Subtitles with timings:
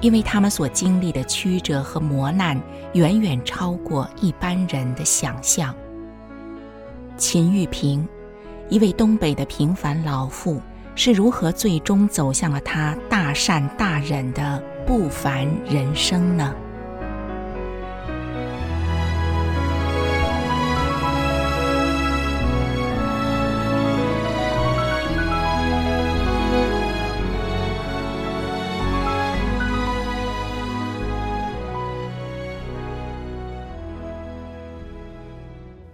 [0.00, 2.60] 因为他们所经历的曲折和磨难，
[2.92, 5.74] 远远超过一般人的想象。
[7.16, 8.06] 秦玉萍，
[8.68, 10.60] 一位东北的平凡老妇，
[10.94, 16.54] 是如何最终走向了她大善大忍的不凡人生呢？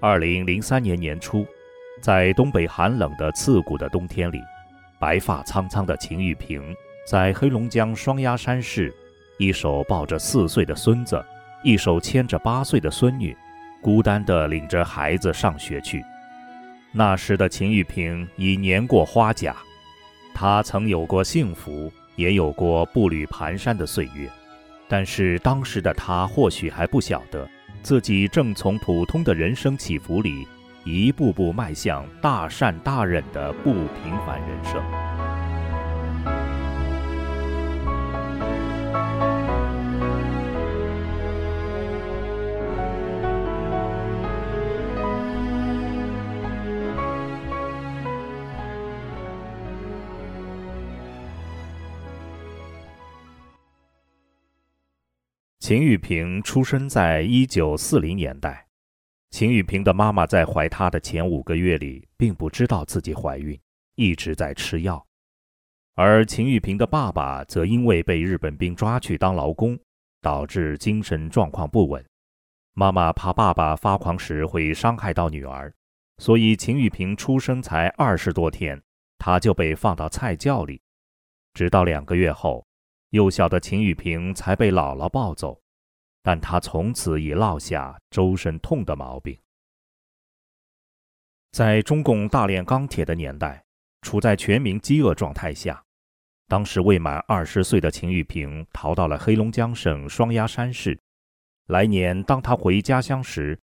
[0.07, 1.47] 二零零三年年初，
[2.03, 4.39] 在东北寒冷的刺骨的冬天里，
[4.99, 6.63] 白发苍苍的秦玉萍
[7.07, 8.95] 在黑龙江双鸭山市，
[9.39, 11.25] 一手抱着四岁的孙子，
[11.63, 13.35] 一手牵着八岁的孙女，
[13.81, 16.05] 孤单地领着孩子上学去。
[16.93, 19.57] 那时的秦玉萍已年过花甲，
[20.35, 24.29] 她曾有过幸福，也有过步履蹒跚的岁月，
[24.87, 27.49] 但是当时的她或许还不晓得。
[27.85, 30.49] 自己正从普通的人生起伏里，
[30.85, 35.34] 一步步迈向大善大忍的不平凡人生。
[55.67, 58.67] 秦玉萍出生在一九四零年代。
[59.31, 63.59] 秦玉萍的妈妈在怀她的前五个月里，并不知道自己怀孕，
[63.95, 65.03] 一直在吃药。
[65.95, 69.79] 而秦玉萍的爸爸则因为被日本兵抓去当劳工，
[70.21, 72.05] 导致精神状况不稳。
[72.75, 75.73] 妈妈怕爸爸发狂时会伤害到女儿，
[76.19, 78.79] 所以秦玉萍出生才二十多天，
[79.17, 80.83] 她就被放到菜窖里，
[81.55, 82.67] 直到两个月后。
[83.15, 85.63] 幼小的秦玉萍才被姥姥抱走，
[86.21, 89.39] 但她从此已落下周身痛的毛病。
[91.53, 93.65] 在中共大炼钢铁的年代，
[94.03, 95.81] 处在全民饥饿状态下，
[96.49, 101.01] 当时未满二十岁的秦玉萍逃到了黑龙江省双鸭山市。
[101.67, 103.57] 来年，当她回家乡时，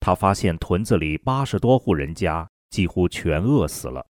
[0.00, 4.06] 她发现屯子里八十多户人家几乎全饿死了。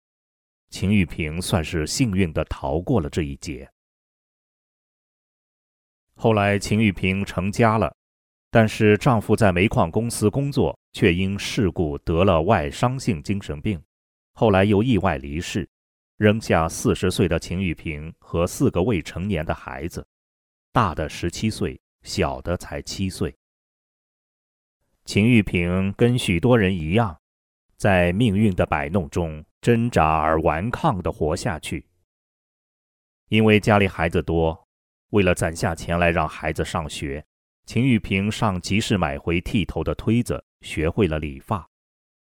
[0.72, 3.70] 秦玉萍算是幸运地逃过了这一劫。
[6.22, 7.96] 后来，秦玉萍成家了，
[8.52, 13.82] 但是丈夫在煤矿公司工作，却因事故得了外伤性精神病，
[14.34, 15.66] 后来又意外离世，
[16.18, 20.06] 扔下四十岁的秦玉萍和四个未成年的孩子，
[20.74, 23.34] 大的十七岁，小的才七岁。
[25.06, 27.18] 秦玉萍跟许多人一样，
[27.78, 31.88] 在命运的摆弄中挣扎而顽抗地活下去，
[33.30, 34.68] 因为家里孩子多。
[35.10, 37.26] 为了攒下钱来让孩子上学，
[37.66, 41.68] 秦玉萍上集市买回剃头的推子，学会了理发。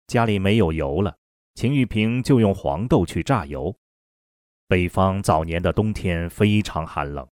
[0.07, 1.15] 家里没有油了，
[1.53, 3.75] 秦玉萍就用黄豆去榨油。
[4.67, 7.27] 北方早年的冬天非常寒冷，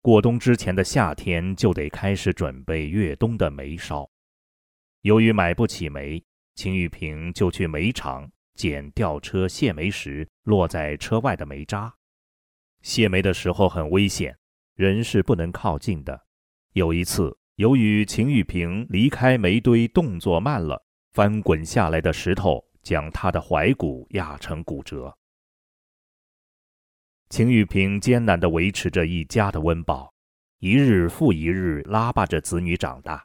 [0.00, 4.08] 过冬之前的夏天就得开始准备越冬的煤烧。
[5.00, 6.22] 由于买不起煤，
[6.54, 11.92] 秦玉萍就去煤厂捡吊车卸煤时落在车外的煤渣。
[12.82, 14.38] 卸煤的时候很危险。
[14.76, 16.26] 人是不能靠近的。
[16.74, 20.84] 有一次，由于秦玉萍离开煤堆动作慢了，
[21.14, 25.16] 翻滚下来的石头将她的踝骨压成骨折。
[27.30, 30.12] 秦玉萍艰难地维持着一家的温饱，
[30.58, 33.24] 一日复一日拉拔着子女长大。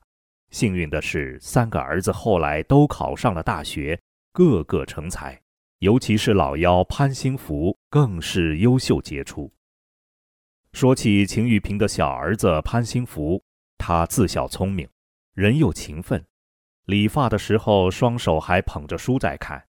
[0.51, 3.99] 幸运的是，三个儿子后来都考上了大学，
[4.31, 5.37] 个个成才，
[5.79, 9.51] 尤其是老幺潘兴福更是优秀杰出。
[10.73, 13.43] 说起秦玉萍的小儿子潘兴福，
[13.77, 14.87] 他自小聪明，
[15.33, 16.25] 人又勤奋，
[16.85, 19.61] 理发的时候双手还捧着书在看。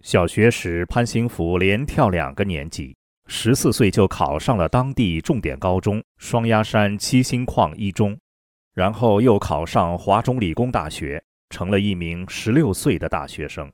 [0.00, 2.96] 小学时，潘兴福连跳两个年级，
[3.26, 8.16] 十四岁就考上了当地重点高中双鸭山七星矿一中，
[8.72, 13.70] 然后又考上华中理工大学，成了一名十六岁的大学生。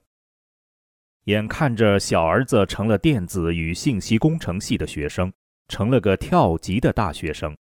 [1.25, 5.31] 眼看着小儿子成了电子与信息工程系的学生。
[5.69, 7.56] 成了个跳级的大学生，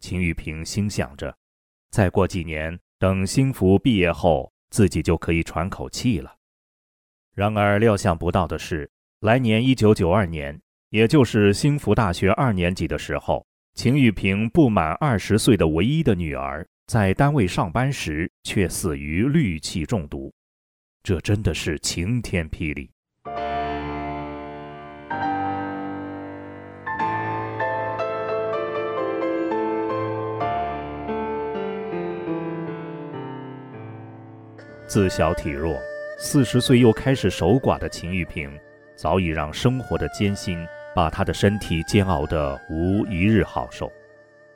[0.00, 1.36] 秦玉萍心想着，
[1.90, 6.34] 再过几年，等兴福毕业后，自己就可以喘口气了。
[7.34, 8.90] 然而，料想不到的是，
[9.20, 10.60] 来年一九九二年，
[10.90, 20.32] 也就是兴福大学二年级的时候，秦玉萍不满二十岁的唯一的女儿，在单位上班时却死于氯气中毒。
[21.02, 22.90] 这真的是晴天霹雳。
[34.92, 35.80] 自小体弱，
[36.18, 38.52] 四十岁又开始守寡的秦玉萍，
[38.94, 40.62] 早已让生活的艰辛
[40.94, 43.90] 把她的身体煎熬得无一日好受。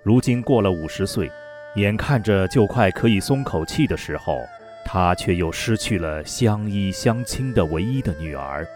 [0.03, 1.33] 如今过了五十岁，
[1.77, 4.44] 眼看着就快可以松口气的时候，
[4.85, 8.69] 她却又失去了相依相亲的唯一的女儿。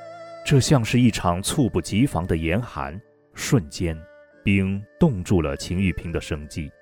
[0.47, 2.99] 这像是一场猝不及防的严寒，
[3.35, 3.95] 瞬间，
[4.43, 6.73] 冰冻住了秦玉萍的生机，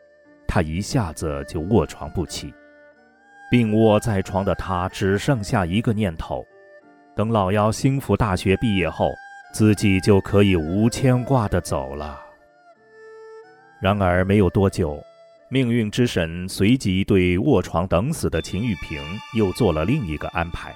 [0.46, 2.54] 她一下子就卧床不起。
[3.50, 6.44] 病卧在床的他只剩下一个念头：
[7.16, 9.10] 等老幺兴福大学毕业后，
[9.54, 12.20] 自己就可以无牵挂地走了。
[13.80, 15.02] 然而没有多久，
[15.48, 19.00] 命运之神随即对卧床等死的秦玉萍
[19.34, 20.74] 又做了另一个安排。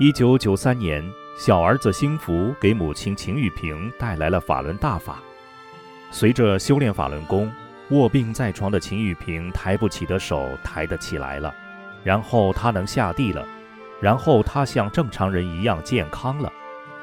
[0.00, 1.08] 一九九三年，
[1.38, 5.22] 小儿子兴福给母亲秦玉萍带来了法轮大法，
[6.10, 7.48] 随着修炼法轮功。
[7.90, 11.54] 卧病在床的秦玉萍抬不起的手抬得起来了，
[12.04, 13.46] 然后她能下地了，
[14.00, 16.52] 然后她像正常人一样健康了。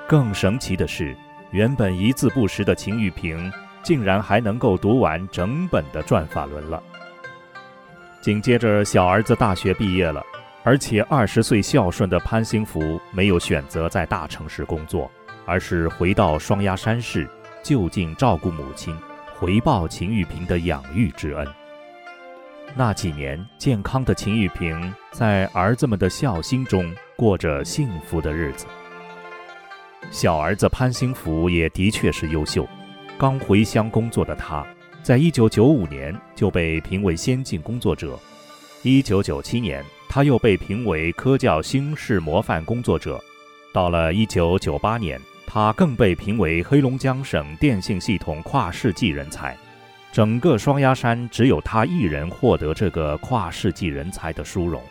[0.07, 1.17] 更神奇的是，
[1.49, 3.51] 原本一字不识的秦玉萍
[3.81, 6.81] 竟然还能够读完整本的《转法轮》了。
[8.21, 10.23] 紧接着，小儿子大学毕业了，
[10.63, 15.09] 而且二十岁孝顺的潘兴福没有选择在大城市工作，
[15.47, 17.27] 而是回到双鸭山市
[17.63, 18.95] 就近照顾母亲。
[19.37, 21.45] 回报秦玉萍的养育之恩。
[22.73, 28.65] 那几年，健康的秦玉萍在儿子们的孝心中过着幸福的日子。
[30.09, 32.65] 小儿子潘兴福也的确是优秀。
[33.17, 34.65] 刚回乡工作的他，
[35.03, 38.17] 在1995年就被评为先进工作者。
[38.83, 43.21] 1997年，他又被评为科教新式模范工作者。
[43.73, 45.19] 到了1998年，
[45.55, 49.55] 他更被评为黑龙江省电信系统跨世纪人才，
[50.11, 54.83] 整个双鸭山只有他一人获得这个跨世纪人才的殊荣。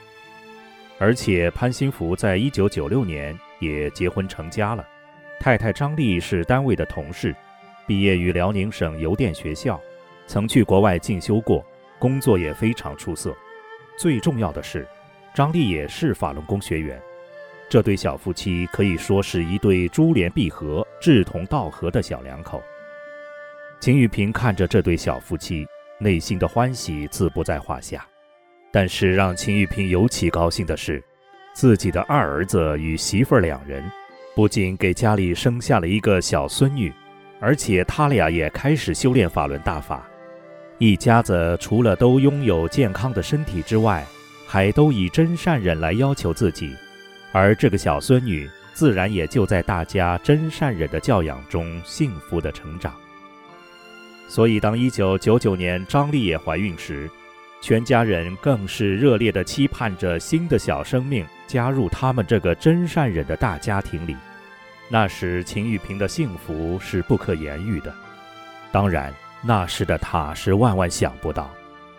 [0.98, 4.82] 而且潘兴福在一九九六年也结婚成家了，
[5.38, 7.36] 太太张丽是单位的同事，
[7.86, 9.78] 毕业于辽宁省邮电学校，
[10.26, 11.62] 曾去国外进修过，
[11.98, 13.36] 工作也非常出色。
[13.98, 14.88] 最重要的是，
[15.34, 16.98] 张丽也是法轮功学员。
[17.68, 22.62] 这对小夫妻可以说是一对珠联璧合、志同道合的小两口。
[23.80, 25.66] 秦玉萍看着这对小夫妻，
[25.98, 28.06] 内心的欢喜自不在话下。
[28.70, 31.02] 但是让秦玉萍尤其高兴的是，
[31.52, 33.84] 自己的二儿子与媳妇儿两人，
[34.34, 36.92] 不仅给家里生下了一个小孙女，
[37.40, 40.06] 而且他俩也开始修炼法轮大法。
[40.78, 44.04] 一家子除了都拥有健康的身体之外，
[44.46, 46.74] 还都以真善忍来要求自己。
[47.34, 52.94] 而这个小孙女自然也就在大家真善忍的教养中幸福的成长。
[54.28, 57.10] 所以，当1999年张丽也怀孕时，
[57.60, 64.16] 全家人更是热烈地期盼着新的小生命加入他们这个真善忍的大家庭里。
[64.88, 67.92] 那时，秦玉萍的幸福是不可言喻的。
[68.70, 69.12] 当然，
[69.42, 71.50] 那时的她是万万想不到。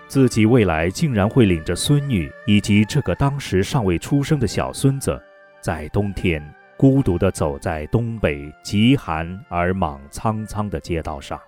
[0.07, 5.19] 自己未来竟然会领着孙女以及这个当时尚未出生的小孙子，
[5.62, 6.41] 在冬天
[6.77, 11.39] 孤独地走在东北极寒而莽苍苍的街道上。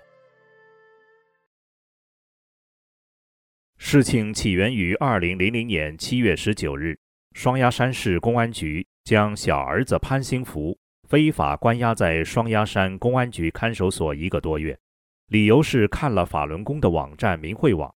[3.78, 6.98] 事情起源于二零零零年七月十九日，
[7.34, 14.78] 双鸭山市公安局将小儿子潘兴福非法关押在双鸭山公安局看守所一个多月，
[15.28, 17.94] 理由是看了法轮功的网站明慧网。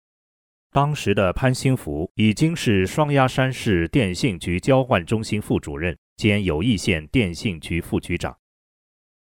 [0.72, 8.36] 当时的潘兴福已经是双鸭山市电信局交换中心副主任兼友谊县电信局副局长。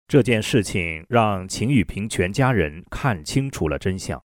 [0.07, 4.23] 这件事情让秦玉萍全家人看清楚了真相。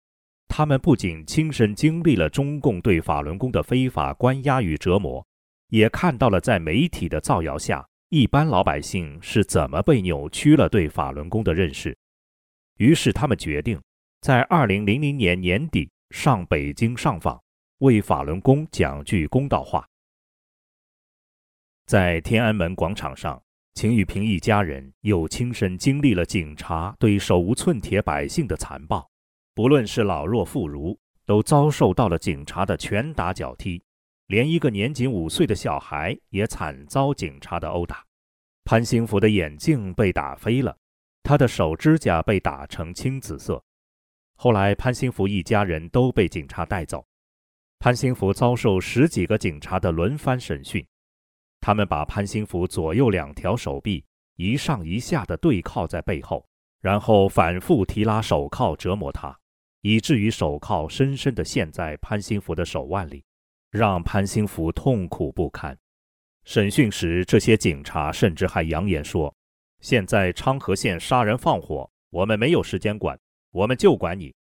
[0.47, 5.27] 他们不仅亲身经历了中共对法轮功的非法关押与折磨，
[5.69, 11.97] 也看到了在媒体的造谣下，一般老百姓是怎么被扭曲了对法轮功的认识。
[12.77, 13.81] 于是他们决定，
[14.21, 15.89] 在二零零零年年底。
[16.11, 17.43] 上北京上访，
[17.79, 19.87] 为法轮功讲句公道话。
[21.87, 23.43] 在天安门广场上，
[23.75, 29.09] 秦玉平一家人又亲身经历了警察对手无寸铁百姓的残暴，
[29.55, 33.83] 不论是老弱妇孺，都遭受到了警察的拳打脚踢，
[34.29, 38.05] 连一个年仅五岁的小孩也惨遭警察的殴打。
[38.65, 40.77] 潘兴福的眼镜被打飞了，
[41.23, 43.63] 他的手指甲被打成青紫色。
[44.39, 47.05] 后来，潘兴福一家人都被警察带走。
[47.79, 50.87] 潘兴福遭受十几个警察的轮番审讯。
[51.61, 54.05] 他们把潘兴福左右两条手臂
[54.37, 56.47] 一上一下地对铐在背后，
[56.81, 59.37] 然后反复提拉手铐折磨他，
[59.81, 63.25] 以至于手铐深深地陷在潘兴福的手腕里，
[63.71, 65.77] 让潘兴福痛苦不堪。
[66.45, 69.35] 审讯时，这些警察甚至还扬言说
[69.81, 73.19] ：“现在昌河县杀人放火，我们没有时间管，
[73.57, 74.35] 我们就管你。”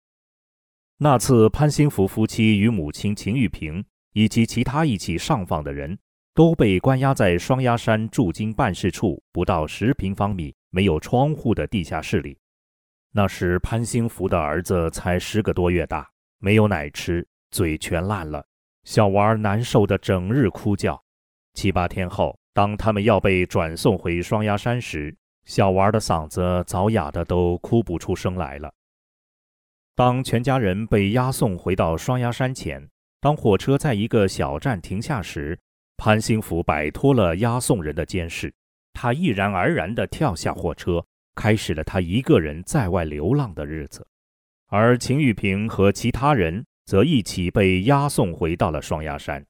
[0.98, 5.98] 那次，潘兴福夫妻与母亲秦玉萍以及其他一起上访的人。
[6.36, 12.38] 都被关押在双鸭山驻京办事处不到十平方米、没有窗户的地下室里。
[13.10, 16.06] 那时潘兴福的儿子才十个多月大，
[16.38, 18.46] 没有奶吃，嘴全烂了。
[18.84, 21.02] 小娃儿难受的整日哭叫。
[21.54, 28.70] 七八天后，当他们要被转送回双鸭山时，小娃儿的嗓子早哑的都哭不出声来了。
[29.96, 32.86] 当全家人被押送回到双鸭山前，
[33.18, 35.58] 当火车在一个小站停下时，
[35.96, 38.52] 潘兴福摆脱了押送人的监视，
[38.92, 41.02] 他毅然而然地跳下火车，
[41.34, 44.06] 开始了他一个人在外流浪的日子。
[44.66, 49.42] 而秦玉萍和其他人则一起被押送回到了双鸭山。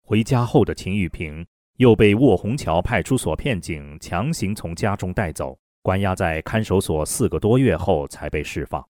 [0.00, 8.82] 回家后的秦玉萍又被卧虹桥派出所骗警强行从家中带走，关押在看守所四个多月后才被释放。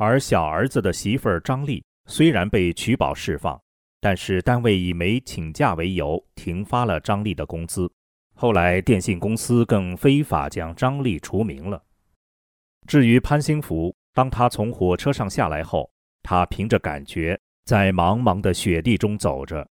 [0.00, 3.60] 而小儿子的媳妇儿张丽虽然被取保释放。
[4.02, 7.86] 但是单位以没请假为由停发了张丽的工资，
[8.34, 11.84] 后来电信公司更非法将张丽除名了。
[12.86, 15.92] 至于潘兴福，当他从火车上下来后，
[16.22, 19.68] 他凭着感觉在茫茫的雪地中走着。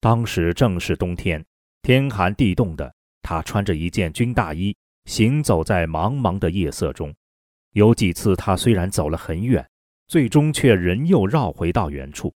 [0.00, 1.46] 当时正是冬天，
[1.82, 7.14] 天寒地冻的，他穿着一件军大衣，行走在茫茫的夜色中。
[7.72, 9.68] 有几次他虽然走了很远，
[10.08, 12.34] 最终却仍又绕回到原处。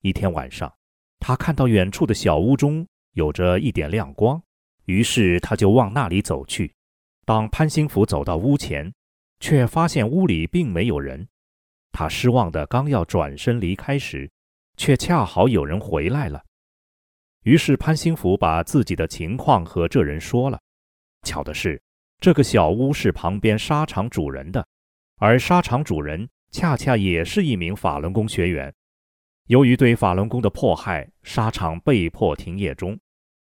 [0.00, 0.72] 一天晚上，
[1.20, 4.42] 他看到远处的小屋中有着一点亮光，
[4.86, 6.74] 于是他就往那里走去。
[7.24, 8.92] 当潘兴福走到屋前，
[9.38, 11.28] 却发现屋里并没有人。
[11.92, 14.28] 他失望的刚要转身离开时，
[14.76, 16.42] 却恰好有人回来了。
[17.44, 20.60] 于是潘兴福把自己的情况和这人说了。
[21.22, 21.80] 巧的是，
[22.22, 24.64] 这个小屋是旁边沙场主人的，
[25.16, 28.72] 而沙场主人恰恰也是一名法轮功学员。
[29.48, 32.96] 由于对法轮功的迫害，沙场被迫停业中。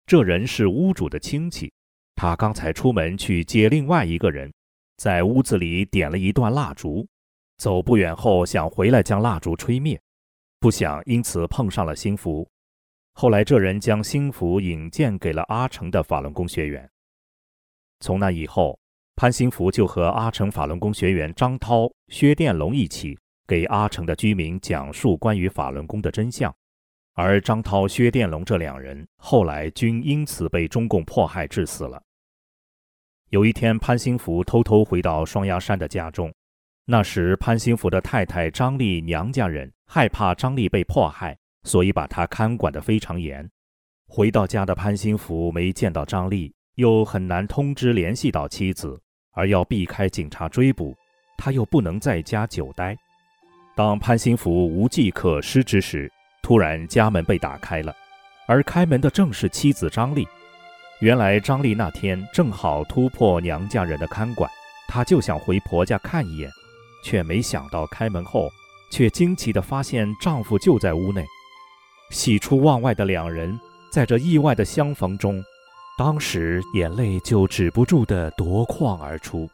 [0.06, 1.74] 这人是屋主的亲戚，
[2.14, 4.54] 他刚才出门去接另外一个人，
[4.98, 7.08] 在屋子里点了一段蜡烛，
[7.58, 10.00] 走不远后想回来将蜡烛吹灭，
[10.60, 12.48] 不想因此碰上了兴福。
[13.14, 16.88] 后来这人将兴福引荐给了阿成的法轮功学员。
[18.00, 18.80] 从那以后，
[19.16, 23.18] 潘兴福就和阿城法轮功学员张涛、薛殿龙一起。
[23.48, 26.56] 给阿城的居民讲述关于法轮功的真相，
[27.16, 32.00] 而张涛、薛殿龙这两人后来均因此被中共迫害致死了。
[33.30, 36.32] 有一天，潘兴福偷偷回到双鸭山的家中，
[36.86, 43.50] 那时潘兴福的太太张丽娘家人害怕张丽被迫害，所以把他看管得非常严。
[44.08, 48.98] 回到家的潘兴福没见到张丽，又很难通知联系到妻子，
[49.34, 50.96] 而要避开警察追捕，
[51.38, 52.96] 他又不能在家久待。
[53.76, 56.10] 当潘兴福无计可施之时，
[56.42, 57.94] 突然家门被打开了，
[58.48, 60.26] 而开门的正是妻子张丽。
[61.02, 64.50] 原来张丽那天正好突破娘家人的看管，
[64.88, 66.50] 她就想回婆家看一眼，
[67.04, 68.50] 却没想到开门后，
[68.90, 71.26] 却惊奇地发现丈夫就在屋内。
[72.10, 73.60] 喜出望外的两人，
[73.92, 75.44] 在这意外的相逢中，
[76.00, 79.50] 当时眼泪就止不住地夺眶而出。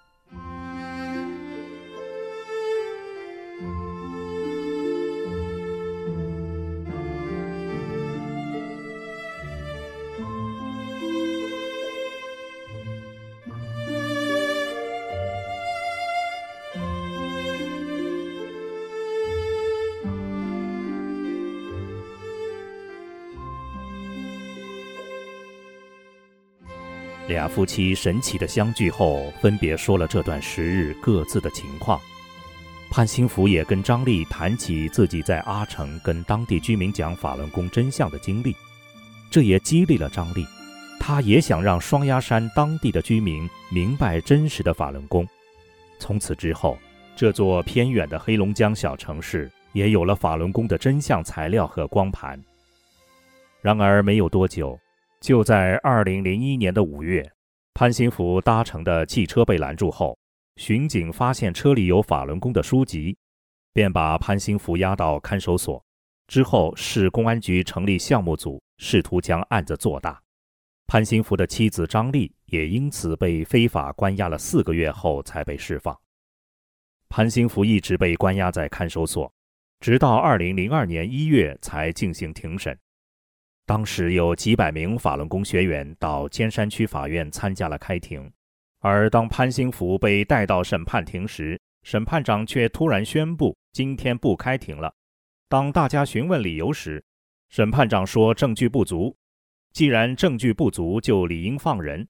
[27.36, 32.00] 俩夫妻神奇的相聚后，分别说了这段时日各自的情况。
[32.90, 38.56] 潘兴福也跟张丽谈起自己在阿城跟当地居民讲法轮功真相的经历，
[39.30, 40.48] 这也激励了张丽。
[40.98, 45.28] 他也想让双鸭山当地的居民明白真实的法轮功。
[46.00, 46.78] 从此之后，
[47.18, 52.42] 这座偏远的黑龙江小城市也有了法轮功的真相材料和光盘。
[53.62, 54.80] 然而没有多久，
[55.22, 57.32] 就在二零零一年的五月，
[57.74, 60.18] 潘兴福搭乘的汽车被拦住后，
[60.58, 63.18] 巡警发现车里有法轮功的书籍，
[63.74, 65.84] 便把潘兴福押到看守所。
[66.28, 70.22] 之后，市公安局成立项目组，试图将案子做大。
[70.88, 76.00] 潘兴福的妻子张丽也因此被非法关押了四个月后才被释放。
[77.10, 79.32] 潘兴福一直被关押在看守所，
[79.80, 82.78] 直到二零零二年一月才进行庭审。
[83.66, 88.32] 当时有几百名法轮功学员到尖山区法院参加了开庭，
[88.80, 94.94] 而当潘兴福被带到审判庭时，审判长却突然宣布今天不开庭了。
[95.50, 97.04] 当大家询问理由时，
[97.50, 99.16] 审判长说证据不足。
[99.74, 102.08] 既然证据不足，就理应放人。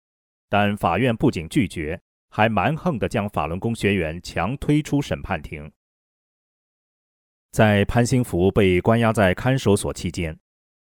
[0.50, 5.72] 但法院不仅拒绝，还蛮横地将法轮功学员强推出审判庭。
[7.52, 10.38] 在潘兴福被关押在看守所期间，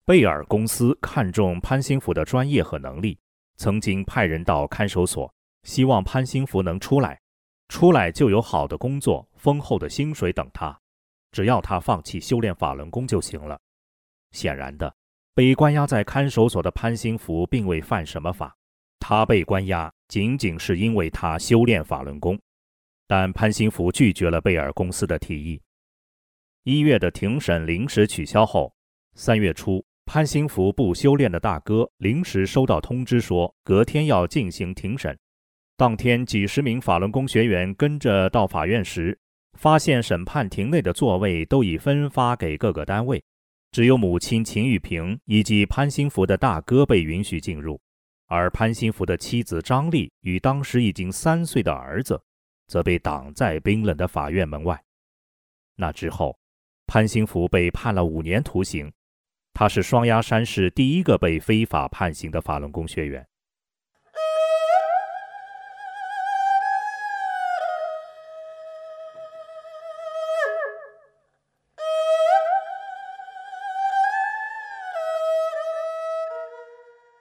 [0.04, 3.16] 贝尔公司看中潘兴福的专业和能力，
[3.56, 5.32] 曾经派人到看守所，
[5.62, 7.20] 希望潘兴福能出来，
[7.68, 10.76] 出来就有好的工作、丰厚的薪水等他，
[11.30, 13.60] 只要他放弃修炼法轮功就行了。
[14.32, 14.92] 显然的。
[15.34, 18.54] 被关押在看守所的潘兴福并未犯什么法，
[18.98, 22.38] 他被关押仅仅是因为他修炼法轮功。
[23.06, 25.62] 但潘兴福拒绝了贝尔公司的提议。
[26.64, 28.74] 一月的庭审临时取消后，
[29.14, 29.82] 三月初，
[30.14, 35.18] 潘兴福不修炼的大哥临时收到通知说，隔天要进行庭审。
[35.74, 39.18] 当天，几十名法轮功学员跟着到法院时，
[39.54, 43.24] 发现审判庭内的座位都已分发给各个单位。
[43.70, 47.80] 只有母亲秦玉萍以及潘兴福的大哥被允许进入，
[48.26, 52.20] 而潘兴福的妻子张丽与当时已经三岁的儿子，
[52.66, 54.78] 则被挡在冰冷的法院门外。
[55.74, 56.38] 那之后，
[56.86, 58.92] 潘兴福被判了五年徒刑，
[59.54, 63.26] 他是双鸭山市第一个被非法判刑的法轮功学员。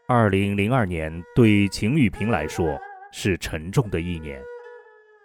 [0.08, 2.78] 二零零二年对秦玉萍来说
[3.14, 4.42] 是沉重的一年。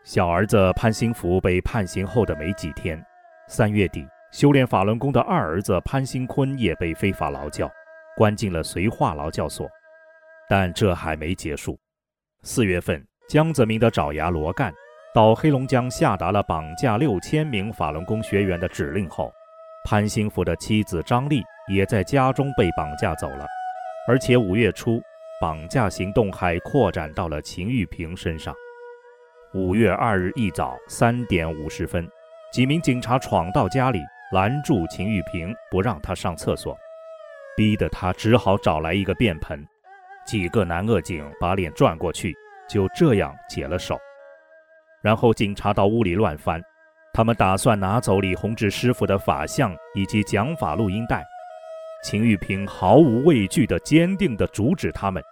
[0.04, 3.04] 小儿子潘兴福被判刑后的没几天，
[3.48, 4.06] 三月底，
[4.36, 7.72] 修炼法轮功的二儿子潘兴坤也被非法劳教，
[8.18, 9.66] 关进了绥化劳教所。
[10.46, 11.80] 但这还没结束。
[12.42, 14.70] 四月份，江泽民的爪牙罗干
[15.14, 19.32] 到黑龙江下达了绑架六千名法轮功学员的指令后，
[19.86, 23.46] 潘兴福的妻子张丽也在家中被绑架走了。
[24.06, 25.00] 而且五月初，
[25.40, 28.54] 绑架行动还扩展到了秦玉萍身上。
[29.54, 32.06] 五月二日一早三点五十分，
[32.52, 36.76] 几名警察闯到家里，拦住秦玉萍，不让她上厕所，
[37.56, 39.64] 逼得她只好找来一个便盆。
[40.26, 42.34] 几个男恶警把脸转过去，
[42.68, 43.96] 就这样解了手。
[45.00, 46.60] 然后警察到屋里乱翻，
[47.12, 51.24] 他们打算拿走李洪志师傅的法相以及讲法录音带。
[52.02, 55.22] 秦玉萍毫无畏惧地、坚定地阻止他们。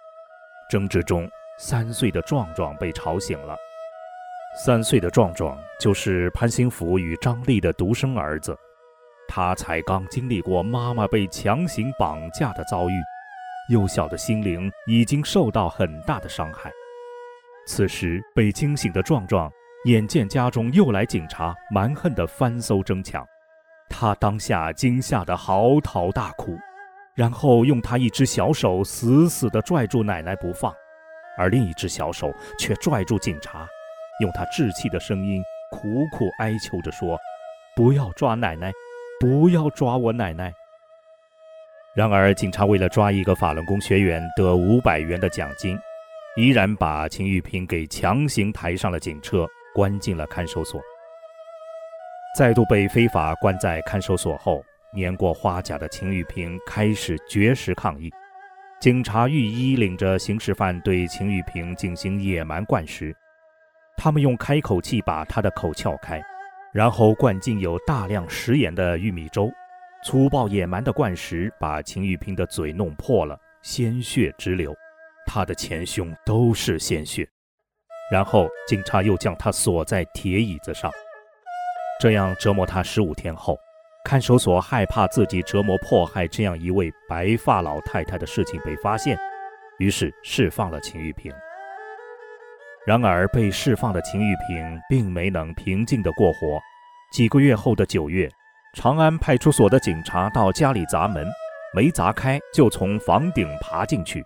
[0.69, 3.55] 争执中，三岁的壮壮被吵醒了。
[4.65, 8.57] 三岁的壮壮就是潘兴福与张丽的独生儿子，
[9.35, 12.93] 他才刚经历过妈妈被强行绑架的遭遇，
[13.67, 16.71] 幼小的心灵已经受到很大的伤害。
[17.67, 19.51] 此时被惊醒的壮壮，
[19.87, 23.27] 眼见家中又来警察，蛮横的翻搜争抢。
[23.89, 26.57] 他当下惊吓得嚎啕大哭，
[27.13, 30.73] 然后用他一只小手死死地拽住奶奶不放，
[31.37, 33.67] 而另一只小手却拽住警察，
[34.21, 37.19] 用他稚气的声音苦苦哀求着说
[37.75, 38.71] ：“不要抓奶奶，
[39.19, 40.53] 不要抓我奶奶。”
[41.95, 45.79] 然而，警察为了抓一个法轮功学员得五百元的奖金，
[46.35, 50.81] 依然把秦玉萍给强行抬上了警车，关进了看守所。
[52.37, 54.61] 再度被非法关在看守所后，
[54.93, 58.11] 年过花甲的秦玉萍开始绝食抗议。
[58.81, 63.15] 警察御医领着刑事犯对秦玉萍进行野蛮灌食，
[63.95, 66.21] 他们用开口器把她的口撬开，
[66.75, 69.49] 然后灌进有大量食盐的玉米粥，
[70.03, 74.75] 粗暴野蛮的灌食把秦玉萍的嘴弄破了，鲜血直流，
[75.25, 77.25] 她的前胸都是鲜血。
[78.11, 80.91] 然后警察又将她锁在铁椅子上。
[81.97, 83.57] 这样折磨他十五天后，
[84.03, 89.17] 看守所害怕自己折磨迫害这样一位白发老太太的事情被发现，
[89.79, 91.31] 于是释放了秦玉平。
[92.85, 96.59] 然而，被释放的秦玉平并没能平静地过活。
[97.11, 98.29] 几个月后的九月，
[98.75, 101.25] 长安派出所的警察到家里砸门，
[101.73, 104.23] 没砸开就从房顶爬进去。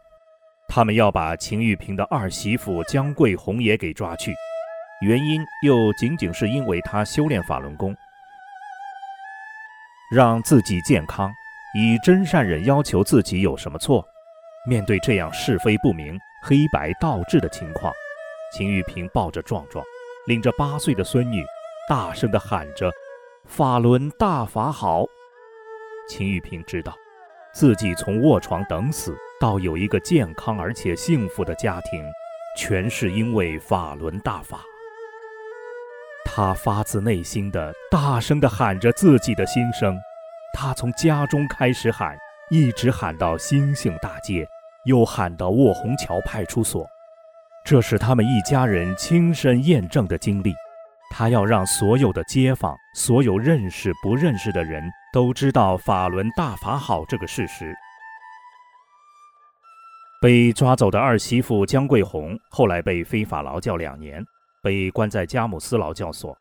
[0.67, 4.35] 他们要把秦玉平的二媳妇江桂红也给抓去，
[5.01, 7.95] 原因又仅仅是因为她修炼法轮功，
[10.13, 11.31] 让自己健康。
[11.75, 14.03] 以真善忍要求自己有什么错？
[14.67, 17.93] 面对这样是非不明、黑白倒置的情况，
[18.51, 19.83] 秦玉平抱着壮壮，
[20.25, 21.43] 领着八岁的孙女，
[21.87, 22.91] 大声地喊着
[23.45, 25.05] ：“法轮大法好！”
[26.09, 26.95] 秦玉平知道，
[27.53, 32.03] 自己从卧床等死到有一个健康而且幸福的家庭，
[32.57, 34.61] 全是因为法轮大法。
[36.25, 39.97] 他发自内心的大声地喊着自己的心声。
[40.53, 42.17] 他从家中开始喊，
[42.49, 44.47] 一直喊到星星大街，
[44.85, 46.87] 又喊到卧虹桥派出所。
[47.65, 50.53] 这是他们一家人亲身验证的经历。
[51.11, 57.73] 他要让所有的街坊、所有认识不认识的人都知道法轮大法好这个事实。
[60.21, 64.23] 被抓走的二媳妇江桂红后来被非法劳教两年，
[64.61, 66.31] 被关在佳木斯劳教所；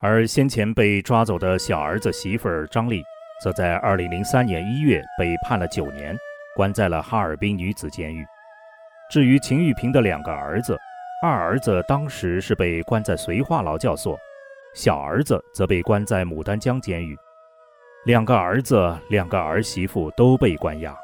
[0.00, 3.02] 而先前被抓走的小儿子媳妇张丽。
[3.40, 6.16] 则在二零零三年一月被判了九年，
[6.56, 8.26] 关在了哈尔滨女子监狱。
[9.10, 10.78] 至于秦玉平的两个儿子，
[11.22, 14.18] 二儿子当时是被关在绥化劳教所，
[14.74, 17.16] 小儿子则被关在牡丹江监狱。
[18.04, 20.94] 两个儿子、两个儿媳妇都被关押。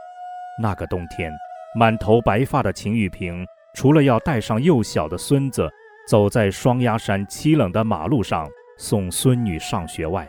[0.60, 1.32] 那个冬天，
[1.74, 5.68] 满头白发的秦玉平，除了要带上幼小的孙子，
[6.06, 8.46] 走在双鸭山凄冷的马路上
[8.78, 10.28] 送孙女上学外，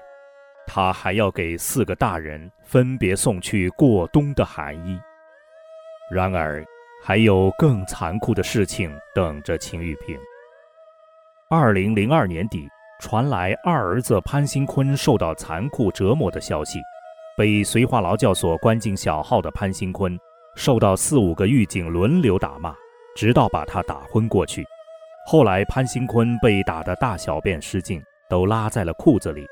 [0.65, 4.97] 他还要给四个大人分别送去过冬的寒衣。
[6.09, 6.65] 然而，
[7.07, 10.17] 还有更残酷的事情等着秦玉平。
[11.51, 12.67] 二零零二年底，
[12.99, 16.79] 传来二儿子潘兴坤受到残酷折磨的消息。
[17.37, 20.17] 被绥化劳教所关进小号的潘兴坤，
[20.55, 22.73] 受到四五个狱警轮流打骂，
[23.15, 24.65] 直到把他打昏过去。
[25.27, 29.45] 后来，潘兴坤被打得大小便失禁，都拉在了裤子里。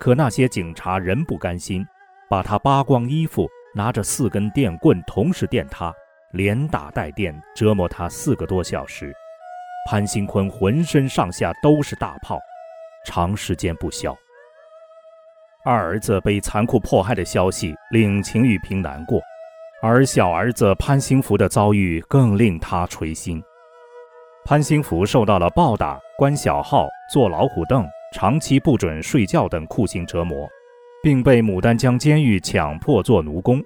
[0.00, 1.84] 可那些警察仍不甘心，
[2.30, 5.94] 把他扒光衣服，拿着四根电棍同时电他，
[6.34, 9.14] 连打带电，折磨他四个多小时。
[9.88, 12.38] 潘兴坤浑身上下都是大泡，
[13.06, 14.14] 长时间不消。
[15.64, 19.20] 二儿子被残酷迫害的消息令秦玉平难过，
[19.80, 23.42] 而小儿子潘兴福的遭遇更令他垂心。
[24.44, 27.86] 潘兴福受到了暴打、关小号、坐老虎凳。
[28.12, 30.48] 长期不准睡觉等酷刑折磨，
[31.02, 33.60] 并被牡丹江监狱强迫做奴工。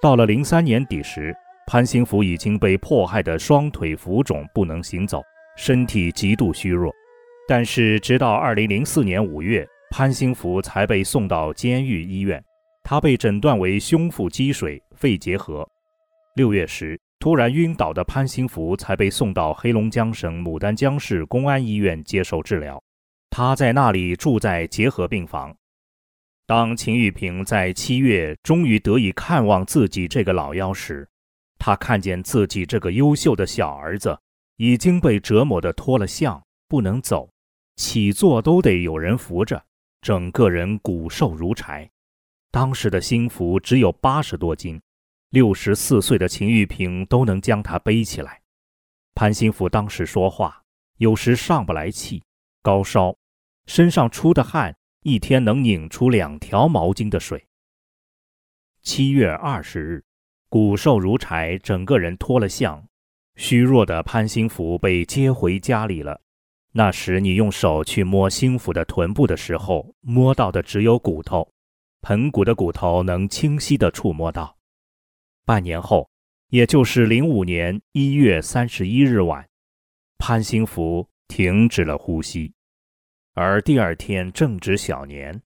[0.00, 5.22] 到了零三年底时，潘兴福已经被迫害得双腿浮肿，不能行走，
[5.56, 6.92] 身体极度虚弱。
[7.48, 12.42] 但是，直到二零零四年五月，潘兴福才被送到监狱医院。
[12.84, 15.66] 他被诊断为胸腹积水、肺结核。
[16.34, 22.82] 六月时，突然晕倒的潘兴福才被送到黑龙江省牡丹江市公安医院接受治疗。
[23.30, 25.54] 他在那里住在结核病房。
[26.46, 31.08] 当秦玉平在七月终于得以看望自己这个老幺时，
[31.64, 34.18] 他看见自己这个优秀的小儿子
[34.56, 37.32] 已经被折磨得脱了相，不能走，
[37.76, 39.64] 起坐都得有人扶着，
[40.00, 41.88] 整个人骨瘦如柴。
[42.50, 44.82] 当时的心福只有八十多斤，
[45.30, 48.42] 六十四岁的秦玉平都能将他背起来。
[49.14, 50.64] 潘兴福当时说话
[50.96, 52.24] 有时上不来气，
[52.60, 53.16] 高烧。
[53.66, 57.46] 身上出的汗，一天能拧出两条毛巾的水。
[58.82, 60.04] 七月二十日，
[60.52, 62.86] 骨瘦如柴，整个人脱了相，
[63.36, 66.20] 虚弱的潘兴福被接回家里了。
[66.72, 71.50] 那时你用手去摸兴福的臀部的时候，摸到的只有骨头，
[72.02, 74.54] 盆骨的骨头能清晰地触摸到。
[75.46, 76.10] 半年后，
[76.48, 79.48] 也就是零五年一月三十一日晚，
[80.18, 82.52] 潘兴福停止了呼吸。
[83.32, 85.40] 而第二天正值小年，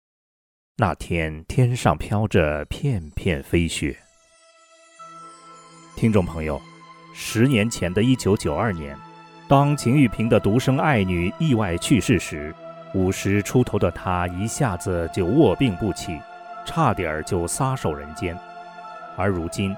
[0.78, 3.96] 那天天上飘着片片飞雪。
[5.96, 6.60] 听众朋友，
[7.14, 8.94] 十年前的一九九二年，
[9.48, 12.54] 当秦玉平的独生爱女意外去世时，
[12.92, 16.20] 五十出头的她一下子就卧病不起，
[16.66, 18.38] 差点就撒手人间。
[19.16, 19.74] 而如今，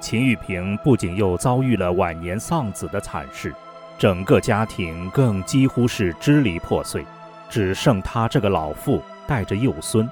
[0.00, 3.54] 秦玉平不仅又遭遇了晚年丧子的惨事，
[3.98, 7.04] 整个家庭更几乎是支离破碎。
[7.50, 10.10] 只剩他这个老妇带着幼孙，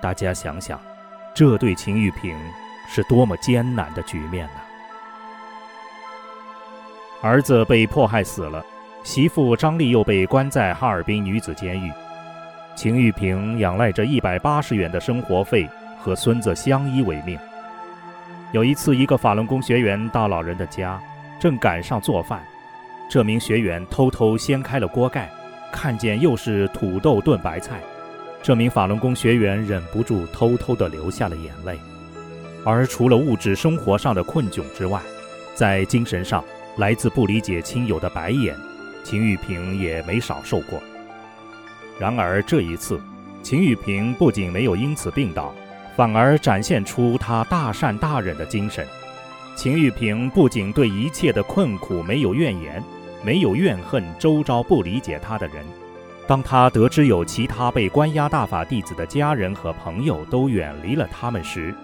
[0.00, 0.80] 大家想想，
[1.34, 2.34] 这对秦玉平
[2.94, 4.60] 是多么艰难的局面呢？
[7.22, 8.62] 儿子被迫害死了，
[9.02, 11.90] 媳妇张丽又被关在哈尔滨女子监狱。
[12.76, 15.66] 秦玉萍仰赖着一百八十元的生活费
[15.98, 17.38] 和孙子相依为命。
[18.52, 21.00] 有一次，一个法轮功学员到老人的家，
[21.40, 22.44] 正赶上做饭，
[23.08, 25.30] 这名学员偷偷掀开了锅盖，
[25.72, 27.80] 看见又是土豆炖白菜，
[28.42, 31.78] 这名法轮功学员忍不住偷偷地流下了眼泪。
[32.64, 35.00] 而除了物质生活上的困窘之外，
[35.54, 36.44] 在精神上，
[36.76, 38.56] 来自不理解亲友的白眼，
[39.04, 40.80] 秦玉萍也没少受过。
[41.98, 43.00] 然而这一次，
[43.42, 45.54] 秦玉萍不仅没有因此病倒，
[45.96, 48.86] 反而展现出她大善大忍的精神。
[49.54, 52.82] 秦玉萍不仅对一切的困苦没有怨言，
[53.22, 55.64] 没有怨恨周遭不理解她的人。
[56.26, 61.74] 当她得知有其他被关押大法弟子的家人和朋友都远离了他们时，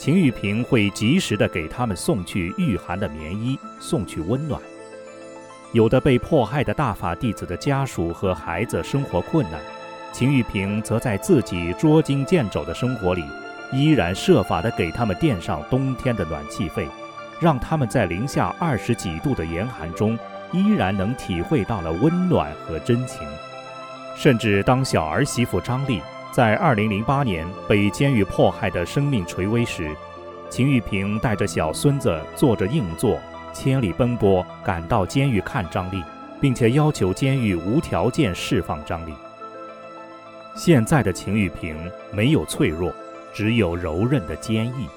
[0.00, 4.58] 秦玉萍会及时地给他们送去御寒的棉衣，送去温暖。
[5.74, 9.60] 有的被迫害的大法弟子的家属和孩子生活困难，
[10.10, 13.22] 秦玉萍则在自己捉襟见肘的生活里，
[13.74, 16.88] 依然设法地给他们垫上冬天的暖气费，
[17.38, 20.18] 让他们在零下二十几度的严寒中，
[20.50, 23.18] 依然能体会到了温暖和真情。
[24.16, 26.00] 甚至当小儿媳妇张丽。
[26.32, 29.90] 在2008年被监狱迫害的生命垂危时，
[30.48, 33.18] 秦玉萍带着小孙子坐着硬座，
[33.52, 36.02] 千里奔波赶到监狱看张丽，
[36.40, 39.12] 并且要求监狱无条件释放张丽。
[40.54, 41.76] 现在的秦玉萍
[42.12, 42.94] 没有脆弱，
[43.34, 44.88] 只有柔韧的坚毅。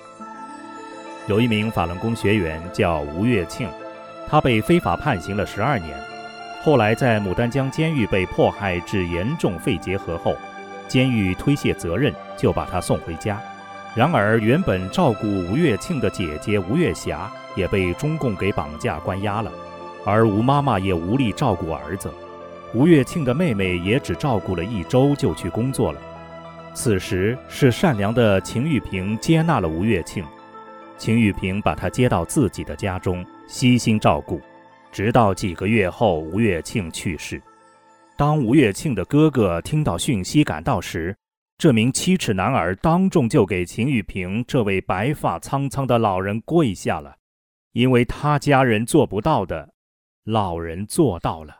[1.25, 3.67] 有一名法轮功学员叫吴月庆，
[4.27, 5.97] 他被非法判刑了十二年，
[6.61, 10.35] 后来在牡丹江监狱被迫害致严重肺结核后。
[10.93, 13.41] 监狱推卸责任，就把他送回家。
[13.95, 19.51] 然而，原本照顾吴月庆的姐姐吴月霞也被中共给绑架关押了，
[20.05, 22.11] 而吴妈妈也无力照顾儿子。
[22.75, 25.99] 吴月庆的妹妹也只照顾了一周就去工作了。
[26.75, 30.23] 此时，是善良的秦玉萍接纳了吴月庆。
[30.95, 34.39] 秦玉萍把他接到自己的家中，悉心照顾，
[34.91, 37.41] 直到几个月后，吴月庆去世。
[38.25, 41.13] 当吴月庆的哥哥听到讯息赶到时，
[41.57, 47.17] 这名七尺男儿当众就给秦玉萍这位白发苍苍的老人跪下了，
[47.73, 49.73] 因为他家人做不到的，
[50.23, 51.53] 老人做到了。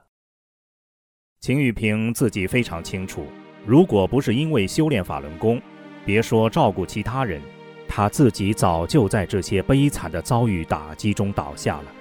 [1.41, 3.26] 秦玉萍自己非常清楚，
[3.65, 5.62] 如果不是因为修炼法轮功，
[6.06, 7.41] 别说照顾其他人，
[7.89, 11.91] 他自己早就在这些悲惨的遭遇打击中倒下了。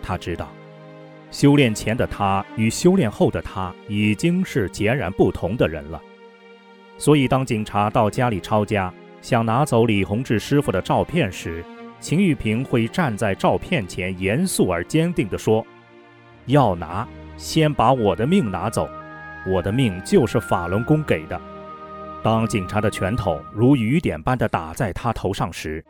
[0.00, 0.48] 他知道。
[1.30, 6.00] 修炼前的他与修炼后的他已经是截然不同的人了，
[6.98, 11.64] 所以当警察到家里抄家，想拿走李洪志师傅的照片时，
[12.00, 15.66] 秦玉萍会站在照片前，严肃而坚定地说
[16.46, 18.88] ：“要拿，先把我的命拿走，
[19.46, 21.38] 我的命就是法轮功给的。”
[22.22, 25.84] 当警察的拳头如雨点般地打在他头上时，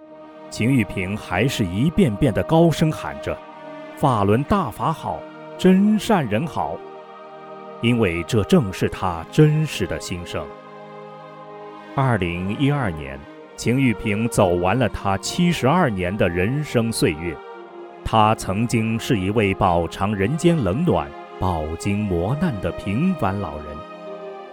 [0.51, 3.37] 秦玉萍还是一遍遍地高声喊着。
[3.97, 5.19] 法轮大法好，
[5.57, 6.77] 真善人好，
[7.81, 10.47] 因为这正是他真实的心声。
[11.95, 13.19] 二零一二年，
[13.57, 17.35] 秦玉萍走完了他七十二年的人生岁月。
[18.05, 23.65] 他曾经是一位饱尝人间冷暖、饱经磨难的平凡老人，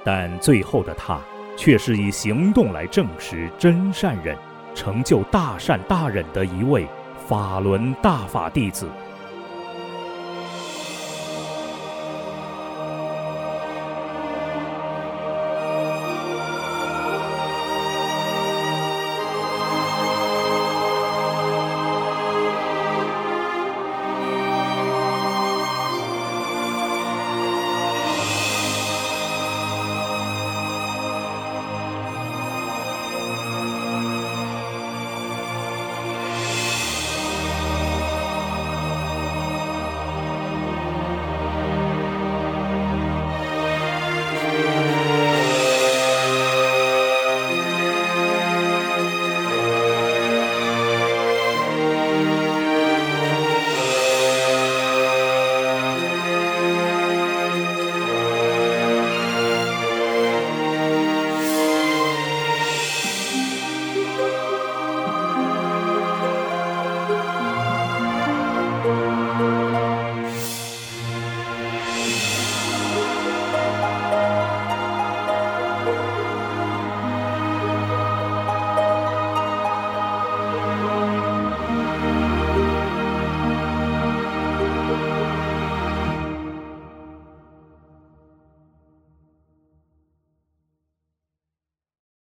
[0.05, 1.19] 但最后的他
[1.57, 4.37] 却是以行动来证实真善人、
[4.73, 6.87] 成就大善大忍的一位
[7.27, 8.87] 法轮大法弟子。